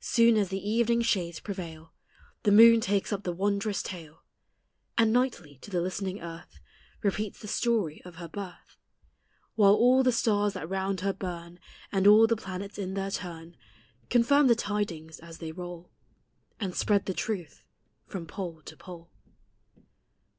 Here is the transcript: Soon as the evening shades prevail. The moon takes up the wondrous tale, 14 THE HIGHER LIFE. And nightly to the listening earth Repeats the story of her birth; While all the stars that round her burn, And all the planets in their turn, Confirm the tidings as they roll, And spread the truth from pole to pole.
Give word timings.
Soon 0.00 0.38
as 0.38 0.48
the 0.48 0.66
evening 0.70 1.02
shades 1.02 1.38
prevail. 1.38 1.92
The 2.44 2.50
moon 2.50 2.80
takes 2.80 3.12
up 3.12 3.24
the 3.24 3.34
wondrous 3.34 3.82
tale, 3.82 4.14
14 4.16 4.16
THE 4.16 4.16
HIGHER 4.16 4.16
LIFE. 4.16 4.96
And 5.04 5.12
nightly 5.12 5.58
to 5.58 5.70
the 5.70 5.82
listening 5.82 6.20
earth 6.22 6.60
Repeats 7.02 7.40
the 7.40 7.46
story 7.46 8.00
of 8.06 8.14
her 8.14 8.26
birth; 8.28 8.78
While 9.56 9.74
all 9.74 10.02
the 10.02 10.12
stars 10.12 10.54
that 10.54 10.66
round 10.66 11.02
her 11.02 11.12
burn, 11.12 11.58
And 11.92 12.06
all 12.06 12.26
the 12.26 12.36
planets 12.36 12.78
in 12.78 12.94
their 12.94 13.10
turn, 13.10 13.54
Confirm 14.08 14.46
the 14.46 14.54
tidings 14.54 15.18
as 15.20 15.40
they 15.40 15.52
roll, 15.52 15.90
And 16.58 16.74
spread 16.74 17.04
the 17.04 17.12
truth 17.12 17.66
from 18.06 18.26
pole 18.26 18.62
to 18.62 18.76
pole. 18.78 19.10